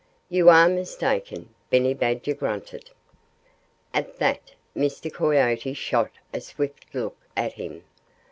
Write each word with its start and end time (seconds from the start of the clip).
"You 0.29 0.49
are 0.49 0.67
mistaken," 0.67 1.53
Benny 1.69 1.93
Badger 1.93 2.33
grunted. 2.33 2.89
At 3.93 4.17
that 4.17 4.55
Mr. 4.75 5.13
Coyote 5.13 5.75
shot 5.75 6.09
a 6.33 6.41
swift 6.41 6.87
look 6.95 7.17
at 7.37 7.53
him. 7.53 7.83